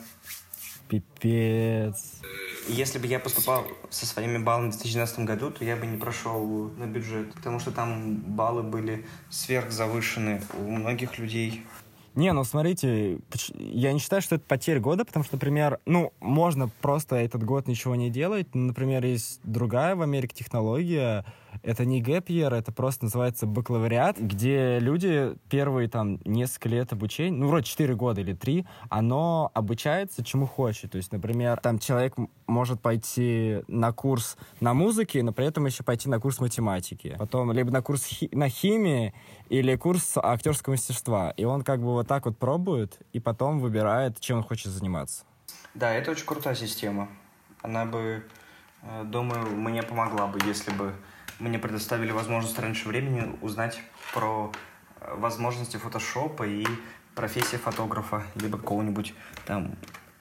Пипец. 0.88 2.20
Если 2.70 2.98
бы 2.98 3.06
я 3.08 3.18
поступал 3.18 3.66
со 3.90 4.06
своими 4.06 4.38
баллами 4.38 4.68
в 4.68 4.74
2012 4.74 5.20
году, 5.20 5.50
то 5.50 5.64
я 5.64 5.74
бы 5.74 5.86
не 5.86 5.96
прошел 5.98 6.70
на 6.76 6.86
бюджет, 6.86 7.34
потому 7.34 7.58
что 7.58 7.72
там 7.72 8.16
баллы 8.16 8.62
были 8.62 9.04
сверхзавышены 9.28 10.40
у 10.56 10.70
многих 10.70 11.18
людей. 11.18 11.64
Не, 12.14 12.32
ну 12.32 12.44
смотрите, 12.44 13.18
я 13.54 13.92
не 13.92 13.98
считаю, 13.98 14.22
что 14.22 14.36
это 14.36 14.44
потеря 14.46 14.80
года, 14.80 15.04
потому 15.04 15.24
что, 15.24 15.34
например, 15.36 15.80
ну, 15.84 16.12
можно 16.20 16.68
просто 16.80 17.16
этот 17.16 17.42
год 17.44 17.66
ничего 17.66 17.94
не 17.96 18.10
делать. 18.10 18.54
Например, 18.54 19.04
есть 19.04 19.40
другая 19.42 19.96
в 19.96 20.02
Америке 20.02 20.34
технология, 20.36 21.24
это 21.62 21.84
не 21.84 22.00
гэп 22.00 22.30
это 22.30 22.72
просто 22.72 23.04
называется 23.04 23.46
бакалавриат, 23.46 24.18
где 24.18 24.78
люди 24.78 25.34
первые 25.48 25.88
там 25.88 26.20
несколько 26.24 26.68
лет 26.68 26.92
обучения, 26.92 27.36
ну, 27.36 27.48
вроде 27.48 27.66
4 27.66 27.94
года 27.94 28.20
или 28.20 28.34
3, 28.34 28.66
оно 28.88 29.50
обучается 29.54 30.22
чему 30.22 30.46
хочет. 30.46 30.92
То 30.92 30.98
есть, 30.98 31.12
например, 31.12 31.58
там 31.60 31.78
человек 31.78 32.14
может 32.46 32.80
пойти 32.80 33.62
на 33.68 33.92
курс 33.92 34.36
на 34.60 34.74
музыке, 34.74 35.22
но 35.22 35.32
при 35.32 35.46
этом 35.46 35.66
еще 35.66 35.82
пойти 35.82 36.08
на 36.08 36.20
курс 36.20 36.40
математики. 36.40 37.16
Потом 37.18 37.52
либо 37.52 37.70
на 37.70 37.82
курс 37.82 38.04
хи- 38.04 38.28
на 38.32 38.48
химии 38.48 39.14
или 39.48 39.74
курс 39.76 40.16
актерского 40.16 40.74
мастерства. 40.74 41.30
И 41.36 41.44
он 41.44 41.62
как 41.62 41.80
бы 41.80 41.92
вот 41.92 42.06
так 42.06 42.26
вот 42.26 42.38
пробует 42.38 42.98
и 43.12 43.20
потом 43.20 43.60
выбирает, 43.60 44.20
чем 44.20 44.38
он 44.38 44.42
хочет 44.44 44.72
заниматься. 44.72 45.24
Да, 45.74 45.92
это 45.92 46.10
очень 46.10 46.26
крутая 46.26 46.54
система. 46.54 47.08
Она 47.62 47.84
бы, 47.84 48.24
э, 48.82 49.04
думаю, 49.04 49.46
мне 49.56 49.82
помогла 49.82 50.26
бы, 50.26 50.38
если 50.46 50.72
бы 50.72 50.94
мне 51.40 51.58
предоставили 51.58 52.12
возможность 52.12 52.58
раньше 52.58 52.88
времени 52.88 53.36
узнать 53.40 53.80
про 54.12 54.52
э, 55.00 55.14
возможности 55.16 55.76
фотошопа 55.76 56.46
и 56.46 56.64
профессии 57.14 57.56
фотографа, 57.56 58.22
либо 58.36 58.58
какого-нибудь 58.58 59.14
там 59.46 59.74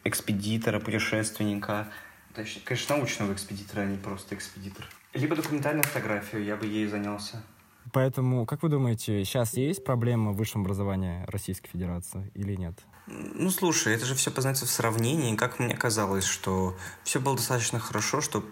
экспедитора, 0.03 0.79
путешественника. 0.79 1.87
Точнее, 2.33 2.61
конечно, 2.63 2.95
научного 2.95 3.33
экспедитора, 3.33 3.81
а 3.81 3.85
не 3.85 3.97
просто 3.97 4.35
экспедитор. 4.35 4.85
Либо 5.13 5.35
документальную 5.35 5.83
фотографию, 5.83 6.43
я 6.43 6.55
бы 6.55 6.65
ей 6.65 6.87
занялся. 6.87 7.43
Поэтому, 7.91 8.45
как 8.45 8.61
вы 8.63 8.69
думаете, 8.69 9.23
сейчас 9.23 9.55
есть 9.55 9.83
проблема 9.83 10.31
в 10.31 10.37
высшем 10.37 10.61
образовании 10.61 11.25
Российской 11.27 11.69
Федерации 11.69 12.31
или 12.35 12.55
нет? 12.55 12.75
Ну, 13.11 13.49
слушай, 13.49 13.95
это 13.95 14.05
же 14.05 14.13
все 14.13 14.29
познается 14.29 14.67
в 14.67 14.69
сравнении. 14.69 15.35
Как 15.35 15.57
мне 15.57 15.75
казалось, 15.75 16.25
что 16.25 16.77
все 17.03 17.19
было 17.19 17.35
достаточно 17.35 17.79
хорошо, 17.79 18.21
что 18.21 18.45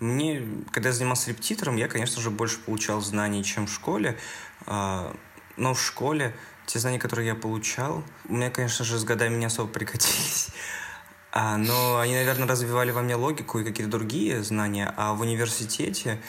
мне, 0.00 0.46
когда 0.70 0.88
я 0.88 0.94
занимался 0.94 1.30
репетитором, 1.30 1.76
я, 1.76 1.88
конечно 1.88 2.22
же, 2.22 2.30
больше 2.30 2.58
получал 2.60 3.02
знаний, 3.02 3.44
чем 3.44 3.66
в 3.66 3.72
школе. 3.72 4.18
А, 4.66 5.14
но 5.58 5.74
в 5.74 5.82
школе 5.82 6.34
те 6.64 6.78
знания, 6.78 6.98
которые 6.98 7.26
я 7.26 7.34
получал, 7.34 8.02
у 8.28 8.34
меня, 8.34 8.50
конечно 8.50 8.84
же, 8.84 8.98
с 8.98 9.04
годами 9.04 9.36
не 9.36 9.44
особо 9.44 9.70
пригодились. 9.70 10.48
А, 11.30 11.56
но 11.56 11.98
они, 11.98 12.14
наверное, 12.14 12.46
развивали 12.46 12.90
во 12.90 13.02
мне 13.02 13.16
логику 13.16 13.58
и 13.58 13.64
какие-то 13.64 13.90
другие 13.90 14.42
знания. 14.42 14.92
А 14.96 15.14
в 15.14 15.20
университете 15.20 16.20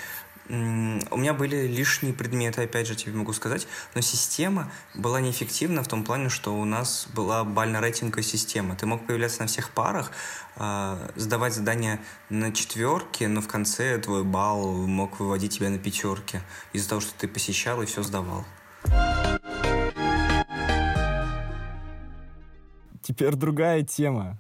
у 0.50 1.18
меня 1.18 1.34
были 1.34 1.68
лишние 1.68 2.14
предметы, 2.14 2.64
опять 2.64 2.88
же, 2.88 2.96
тебе 2.96 3.14
могу 3.14 3.32
сказать, 3.34 3.68
но 3.96 4.02
система 4.02 4.72
была 4.94 5.22
неэффективна 5.22 5.84
в 5.84 5.88
том 5.88 6.04
плане, 6.04 6.30
что 6.30 6.54
у 6.54 6.66
нас 6.66 7.08
была 7.16 7.44
бально-рейтинговая 7.44 8.24
система. 8.24 8.76
Ты 8.76 8.86
мог 8.86 9.06
появляться 9.06 9.42
на 9.42 9.48
всех 9.48 9.72
парах, 9.72 10.12
э, 10.58 11.10
сдавать 11.16 11.54
задания 11.54 12.02
на 12.30 12.52
четверке, 12.52 13.28
но 13.28 13.42
в 13.42 13.48
конце 13.48 13.98
твой 14.00 14.24
балл 14.24 14.86
мог 14.86 15.20
выводить 15.20 15.56
тебя 15.58 15.70
на 15.70 15.80
пятерке 15.80 16.42
из-за 16.74 16.90
того, 16.90 17.02
что 17.02 17.14
ты 17.18 17.28
посещал 17.28 17.82
и 17.82 17.86
все 17.86 18.04
сдавал. 18.04 18.46
Теперь 23.02 23.36
другая 23.36 23.84
тема. 23.84 24.40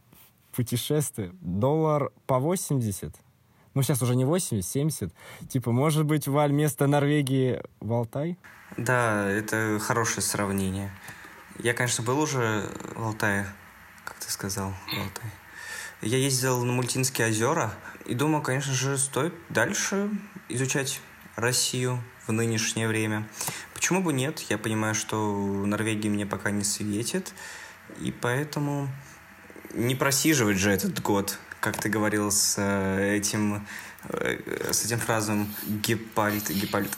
Путешествие. 0.53 1.31
Доллар 1.41 2.11
по 2.27 2.39
80 2.39 3.22
ну, 3.73 3.81
сейчас 3.81 4.01
уже 4.01 4.15
не 4.15 4.25
80, 4.25 4.65
70. 4.65 5.13
Типа, 5.49 5.71
может 5.71 6.05
быть, 6.05 6.27
Валь, 6.27 6.51
вместо 6.51 6.87
Норвегии 6.87 7.61
в 7.79 7.91
Алтай? 7.93 8.37
Да, 8.77 9.29
это 9.29 9.79
хорошее 9.81 10.21
сравнение. 10.21 10.91
Я, 11.59 11.73
конечно, 11.73 12.03
был 12.03 12.19
уже 12.19 12.69
в 12.95 13.03
Алтае, 13.03 13.45
как 14.05 14.17
ты 14.17 14.31
сказал, 14.31 14.73
в 14.87 14.97
Алтае. 14.99 15.31
Я 16.01 16.17
ездил 16.17 16.63
на 16.63 16.73
Мультинские 16.73 17.27
озера 17.27 17.73
и 18.05 18.13
думал, 18.13 18.41
конечно 18.41 18.73
же, 18.73 18.97
стоит 18.97 19.33
дальше 19.49 20.09
изучать 20.49 20.99
Россию 21.35 22.03
в 22.27 22.31
нынешнее 22.31 22.87
время. 22.87 23.27
Почему 23.73 24.01
бы 24.01 24.13
нет? 24.13 24.39
Я 24.49 24.57
понимаю, 24.57 24.95
что 24.95 25.17
Норвегия 25.65 26.09
мне 26.09 26.25
пока 26.25 26.51
не 26.51 26.63
светит, 26.63 27.33
и 27.99 28.11
поэтому 28.11 28.89
не 29.73 29.95
просиживать 29.95 30.57
же 30.57 30.71
этот 30.71 31.01
год 31.01 31.37
как 31.63 31.77
ты 31.77 31.87
говорил, 31.87 32.29
с 32.29 32.55
э, 32.57 33.15
этим, 33.15 33.65
э, 34.09 34.73
с 34.73 34.83
этим 34.83 34.99
фразом 34.99 35.47
гепальт, 35.65 36.49
гепальт. 36.49 36.91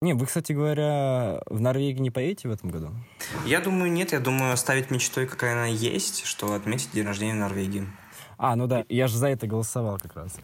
Не, 0.00 0.14
вы, 0.14 0.24
кстати 0.24 0.52
говоря, 0.52 1.42
в 1.46 1.60
Норвегии 1.60 2.00
не 2.00 2.10
поедете 2.10 2.48
в 2.48 2.52
этом 2.52 2.70
году? 2.70 2.90
Я 3.44 3.60
думаю, 3.60 3.92
нет. 3.92 4.12
Я 4.12 4.18
думаю, 4.18 4.52
оставить 4.52 4.90
мечтой, 4.90 5.26
какая 5.26 5.52
она 5.52 5.66
есть, 5.66 6.24
что 6.24 6.54
отметить 6.54 6.90
день 6.92 7.06
рождения 7.06 7.34
в 7.34 7.36
Норвегии. 7.36 7.86
А, 8.38 8.56
ну 8.56 8.66
да, 8.66 8.84
я 8.88 9.08
же 9.08 9.18
за 9.18 9.28
это 9.28 9.46
голосовал 9.46 9.98
как 9.98 10.16
раз. 10.16 10.36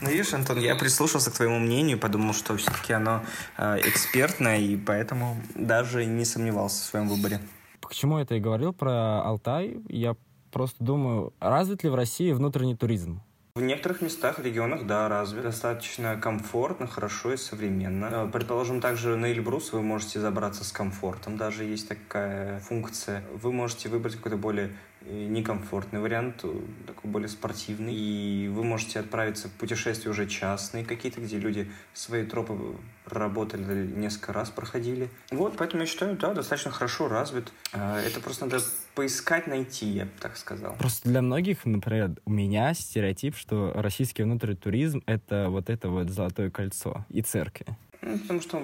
Ну, 0.00 0.10
видишь, 0.10 0.34
Антон, 0.34 0.58
я 0.58 0.74
прислушался 0.74 1.30
к 1.30 1.34
твоему 1.34 1.60
мнению, 1.60 1.96
подумал, 1.96 2.34
что 2.34 2.56
все-таки 2.56 2.92
оно 2.92 3.22
э, 3.56 3.78
экспертное, 3.84 4.58
и 4.58 4.76
поэтому 4.76 5.40
даже 5.54 6.04
не 6.04 6.24
сомневался 6.24 6.82
в 6.82 6.86
своем 6.86 7.08
выборе. 7.08 7.40
Почему 7.80 8.18
я 8.18 8.24
это 8.24 8.34
и 8.34 8.40
говорил 8.40 8.72
про 8.72 9.22
Алтай? 9.22 9.78
Я 9.88 10.16
просто 10.50 10.82
думаю, 10.82 11.32
развит 11.40 11.84
ли 11.84 11.90
в 11.90 11.94
России 11.94 12.32
внутренний 12.32 12.76
туризм? 12.76 13.22
В 13.56 13.62
некоторых 13.62 14.00
местах, 14.00 14.38
регионах, 14.38 14.86
да, 14.86 15.08
развит. 15.08 15.42
Достаточно 15.42 16.16
комфортно, 16.16 16.86
хорошо 16.86 17.32
и 17.32 17.36
современно. 17.36 18.06
Э, 18.06 18.30
Предположим, 18.32 18.80
также 18.80 19.16
на 19.16 19.32
Эльбрус 19.32 19.72
вы 19.72 19.82
можете 19.82 20.20
забраться 20.20 20.64
с 20.64 20.70
комфортом. 20.70 21.36
Даже 21.36 21.64
есть 21.64 21.88
такая 21.88 22.60
функция. 22.60 23.24
Вы 23.42 23.50
можете 23.52 23.88
выбрать 23.88 24.14
какой-то 24.14 24.36
более 24.36 24.70
некомфортный 25.02 26.00
вариант, 26.00 26.40
э, 26.42 26.60
такой 26.86 27.10
более 27.10 27.28
спортивный. 27.28 27.94
И 27.94 28.48
вы 28.48 28.64
можете 28.64 29.00
отправиться 29.00 29.48
в 29.48 29.52
путешествия 29.52 30.10
уже 30.10 30.26
частные 30.26 30.84
какие-то, 30.84 31.20
где 31.20 31.38
люди 31.38 31.70
свои 31.94 32.24
тропы 32.24 32.76
проработали, 33.04 33.86
несколько 33.86 34.32
раз 34.32 34.50
проходили. 34.50 35.08
Вот, 35.30 35.56
поэтому 35.56 35.82
я 35.82 35.86
считаю, 35.86 36.16
да, 36.16 36.34
достаточно 36.34 36.70
хорошо 36.70 37.08
развит. 37.08 37.52
Э, 37.72 38.02
Это 38.06 38.20
просто 38.20 38.46
надо 38.46 38.62
поискать, 38.94 39.46
найти, 39.46 39.86
я 39.86 40.04
бы 40.04 40.12
так 40.20 40.36
сказал. 40.36 40.76
Просто 40.76 41.08
для 41.08 41.22
многих, 41.22 41.64
например, 41.64 42.12
у 42.24 42.30
меня 42.30 42.74
стереотип, 42.74 43.36
что 43.36 43.72
российский 43.74 44.22
внутренний 44.22 44.56
туризм— 44.56 45.02
это 45.06 45.48
вот 45.48 45.70
это 45.70 45.88
вот 45.88 46.10
золотое 46.10 46.50
кольцо 46.50 47.04
и 47.08 47.22
церкви. 47.22 47.66
Ну, 48.02 48.18
потому 48.18 48.40
что 48.40 48.62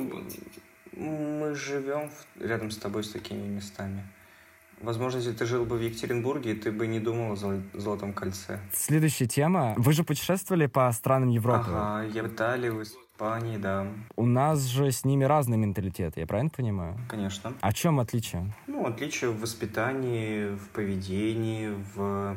мы 0.92 1.54
живем 1.54 2.10
рядом 2.40 2.70
с 2.70 2.76
тобой 2.76 3.04
с 3.04 3.10
такими 3.10 3.46
местами. 3.46 4.02
Возможно, 4.82 5.18
если 5.18 5.32
ты 5.32 5.46
жил 5.46 5.64
бы 5.64 5.76
в 5.78 5.80
Екатеринбурге, 5.80 6.54
ты 6.54 6.70
бы 6.70 6.86
не 6.86 7.00
думал 7.00 7.32
о 7.32 7.36
золо- 7.36 7.62
Золотом 7.72 8.12
кольце. 8.12 8.60
Следующая 8.72 9.26
тема. 9.26 9.74
Вы 9.76 9.92
же 9.92 10.04
путешествовали 10.04 10.66
по 10.66 10.90
странам 10.92 11.30
Европы. 11.30 11.64
Ага, 11.70 12.04
я 12.14 12.22
в 12.22 12.26
Италии, 12.28 12.68
в 12.68 12.82
Испании, 12.82 13.56
да, 13.56 13.86
У 14.16 14.26
нас 14.26 14.60
же 14.64 14.92
с 14.92 15.04
ними 15.04 15.24
разный 15.24 15.56
менталитет, 15.56 16.16
я 16.18 16.26
правильно 16.26 16.50
понимаю? 16.54 16.98
конечно. 17.08 17.54
О 17.62 17.72
чем 17.72 18.00
отличие? 18.00 18.52
Ну, 18.66 18.86
отличие 18.86 19.30
в 19.30 19.40
воспитании, 19.40 20.54
в 20.54 20.68
поведении, 20.68 21.72
в 21.94 22.36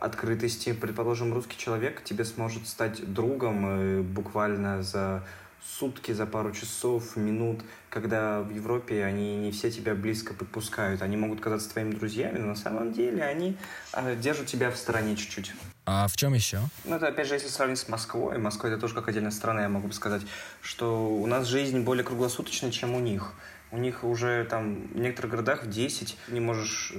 открытости. 0.00 0.72
Предположим, 0.74 1.32
русский 1.32 1.56
человек 1.56 2.04
тебе 2.04 2.24
сможет 2.26 2.68
стать 2.68 3.10
другом 3.12 3.64
э, 3.66 4.02
буквально 4.02 4.82
за 4.82 5.24
сутки, 5.62 6.12
за 6.12 6.26
пару 6.26 6.52
часов, 6.52 7.16
минут, 7.16 7.60
когда 7.90 8.40
в 8.40 8.50
Европе 8.50 9.04
они 9.04 9.36
не 9.36 9.50
все 9.50 9.70
тебя 9.70 9.94
близко 9.94 10.34
подпускают. 10.34 11.02
Они 11.02 11.16
могут 11.16 11.40
казаться 11.40 11.70
твоими 11.70 11.92
друзьями, 11.92 12.38
но 12.38 12.46
на 12.46 12.56
самом 12.56 12.92
деле 12.92 13.22
они 13.22 13.56
э, 13.92 14.16
держат 14.16 14.46
тебя 14.46 14.70
в 14.70 14.76
стороне 14.76 15.16
чуть-чуть. 15.16 15.52
А 15.86 16.06
в 16.08 16.16
чем 16.16 16.34
еще? 16.34 16.60
Ну, 16.84 16.96
это, 16.96 17.08
опять 17.08 17.28
же, 17.28 17.34
если 17.34 17.48
сравнить 17.48 17.78
с 17.78 17.88
Москвой, 17.88 18.38
Москва 18.38 18.68
это 18.68 18.78
тоже 18.78 18.94
как 18.94 19.08
отдельная 19.08 19.30
страна, 19.30 19.62
я 19.62 19.68
могу 19.68 19.88
бы 19.88 19.94
сказать, 19.94 20.22
что 20.60 21.08
у 21.08 21.26
нас 21.26 21.46
жизнь 21.46 21.80
более 21.80 22.04
круглосуточная, 22.04 22.70
чем 22.70 22.94
у 22.94 23.00
них. 23.00 23.32
У 23.70 23.78
них 23.78 24.04
уже 24.04 24.44
там 24.44 24.88
в 24.88 24.98
некоторых 24.98 25.30
городах 25.32 25.64
в 25.64 25.70
10 25.70 26.16
не 26.28 26.40
можешь 26.40 26.94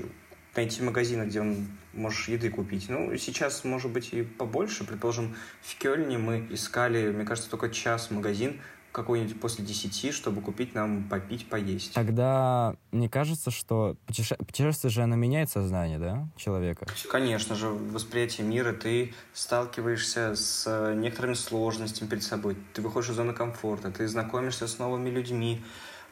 найти 0.55 0.81
магазина, 0.81 1.23
где 1.23 1.41
он 1.41 1.67
можешь 1.93 2.27
еды 2.27 2.49
купить. 2.49 2.89
Ну, 2.89 3.15
сейчас, 3.17 3.63
может 3.63 3.91
быть, 3.91 4.13
и 4.13 4.23
побольше. 4.23 4.83
Предположим, 4.83 5.35
в 5.61 5.77
Кёльне 5.77 6.17
мы 6.17 6.47
искали, 6.49 7.11
мне 7.11 7.25
кажется, 7.25 7.49
только 7.49 7.69
час 7.69 8.11
магазин 8.11 8.59
какой-нибудь 8.91 9.39
после 9.39 9.63
10, 9.63 10.11
чтобы 10.13 10.41
купить 10.41 10.73
нам 10.73 11.03
попить, 11.03 11.47
поесть. 11.47 11.93
Тогда 11.93 12.75
мне 12.91 13.07
кажется, 13.07 13.51
что 13.51 13.95
путеше- 14.07 14.35
путешествие 14.37 14.89
же 14.89 15.03
оно 15.03 15.15
меняет 15.15 15.49
сознание, 15.51 15.99
да, 15.99 16.27
человека. 16.35 16.87
Конечно 17.09 17.55
же, 17.55 17.69
в 17.69 17.93
восприятии 17.93 18.41
мира 18.41 18.73
ты 18.73 19.13
сталкиваешься 19.33 20.35
с 20.35 20.65
э, 20.65 20.95
некоторыми 20.95 21.35
сложностями 21.35 22.09
перед 22.09 22.23
собой. 22.23 22.57
Ты 22.73 22.81
выходишь 22.81 23.11
из 23.11 23.15
зоны 23.15 23.33
комфорта, 23.33 23.91
ты 23.91 24.07
знакомишься 24.07 24.67
с 24.67 24.79
новыми 24.79 25.11
людьми, 25.11 25.61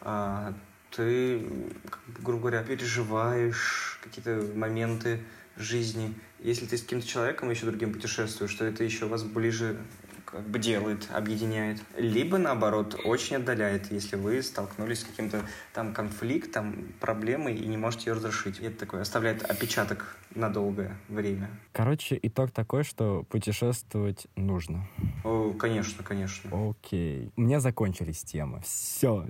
а, 0.02 0.54
ты, 0.91 1.47
грубо 2.19 2.50
говоря, 2.50 2.63
переживаешь 2.63 4.00
какие-то 4.04 4.43
моменты 4.56 5.19
жизни. 5.56 6.13
Если 6.39 6.65
ты 6.65 6.78
с 6.78 6.82
каким-то 6.82 7.08
человеком 7.08 7.50
еще 7.50 7.65
другим 7.65 7.93
путешествуешь, 7.93 8.54
то 8.54 8.65
это 8.65 8.84
еще 8.84 9.08
вас 9.08 9.23
ближе 9.23 9.78
как 10.26 10.45
бы 10.47 10.60
делает, 10.60 11.08
объединяет. 11.13 11.82
Либо, 11.95 12.38
наоборот, 12.38 13.00
очень 13.06 13.38
отдаляет, 13.38 13.91
если 13.91 14.17
вы 14.17 14.43
столкнулись 14.43 15.00
с 15.00 15.04
каким-то 15.06 15.41
там 15.73 15.93
конфликтом, 15.93 16.93
проблемой 17.00 17.56
и 17.56 17.65
не 17.65 17.78
можете 17.78 18.10
ее 18.10 18.15
разрешить. 18.15 18.60
Это 18.60 18.80
такое 18.80 19.02
оставляет 19.02 19.43
отпечаток 19.43 20.17
на 20.36 20.50
долгое 20.50 20.97
время. 21.08 21.50
Короче, 21.71 22.19
итог 22.21 22.52
такой, 22.52 22.84
что 22.84 23.23
путешествовать 23.30 24.28
нужно. 24.36 24.88
О, 25.23 25.54
конечно, 25.54 26.04
конечно. 26.04 26.69
Окей. 26.69 27.32
У 27.38 27.41
меня 27.41 27.62
закончились 27.62 28.21
темы. 28.23 28.62
Все. 28.65 29.26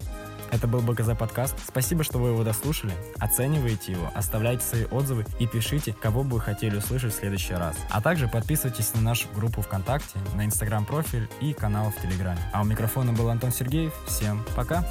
Это 0.52 0.68
был 0.68 0.82
БКЗ 0.82 1.18
подкаст. 1.18 1.56
Спасибо, 1.68 2.04
что 2.04 2.20
вы 2.20 2.30
его 2.30 2.44
дослушали. 2.44 2.94
Оценивайте 3.20 3.92
его, 3.94 4.10
оставляйте 4.16 4.64
свои 4.64 4.86
отзывы 4.86 5.26
и 5.40 5.48
пишите, 5.48 5.94
кого 5.94 6.24
бы 6.24 6.36
вы 6.36 6.42
хотели 6.42 6.78
услышать 6.78 7.14
в 7.14 7.18
следующий 7.18 7.54
раз. 7.54 7.76
А 7.90 8.02
также 8.02 8.28
подписывайтесь 8.28 8.94
на 8.94 9.02
нашу 9.02 9.28
группу 9.36 9.62
ВКонтакте, 9.62 10.20
на 10.36 10.46
инстаграм-профиль 10.46 11.28
и 11.42 11.54
канал 11.54 11.92
в 11.92 12.02
Телеграме. 12.02 12.40
А 12.54 12.62
у 12.62 12.66
микрофона 12.66 13.14
был 13.14 13.30
Антон 13.30 13.52
Сергеев. 13.52 13.94
Всем 14.08 14.44
пока! 14.56 14.86